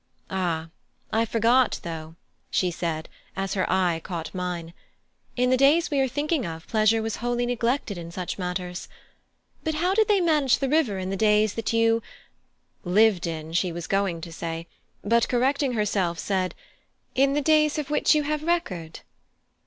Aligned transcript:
Ah! 0.31 0.69
I 1.13 1.25
forgot, 1.25 1.79
though," 1.83 2.15
she 2.49 2.71
said, 2.71 3.07
as 3.35 3.53
her 3.53 3.71
eye 3.71 4.01
caught 4.03 4.33
mine, 4.33 4.73
"in 5.35 5.51
the 5.51 5.57
days 5.57 5.91
we 5.91 5.99
are 5.99 6.07
thinking 6.07 6.43
of 6.43 6.65
pleasure 6.67 7.03
was 7.03 7.17
wholly 7.17 7.45
neglected 7.45 7.99
in 7.99 8.09
such 8.11 8.39
matters. 8.39 8.89
But 9.63 9.75
how 9.75 9.93
did 9.93 10.07
they 10.07 10.19
manage 10.19 10.57
the 10.57 10.67
river 10.69 10.97
in 10.97 11.11
the 11.11 11.15
days 11.15 11.53
that 11.53 11.71
you" 11.71 12.01
Lived 13.03 13.27
in 13.27 13.53
she 13.53 13.71
was 13.71 13.85
going 13.85 14.21
to 14.21 14.31
say; 14.33 14.65
but 15.03 15.29
correcting 15.29 15.73
herself, 15.73 16.17
said 16.17 16.55
"in 17.13 17.33
the 17.33 17.41
days 17.43 17.77
of 17.77 17.91
which 17.91 18.15
you 18.15 18.23
have 18.23 18.41
record?" 18.41 19.01